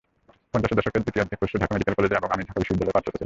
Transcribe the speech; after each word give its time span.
পঞ্চাশের 0.53 0.77
দশকের 0.79 1.03
দ্বিতীয়ার্ধে 1.05 1.37
খসরু 1.41 1.59
ঢাকা 1.61 1.73
মেডিকেল 1.75 1.95
কলেজে 1.97 2.17
এবং 2.19 2.29
আমি 2.35 2.43
ঢাকা 2.47 2.59
বিশ্ববিদ্যালয়ে 2.61 2.95
পাঠরত 2.97 3.09
ছিলাম। 3.13 3.19